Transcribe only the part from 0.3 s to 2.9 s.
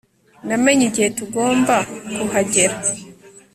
Namenye igihe tugomba kuhagera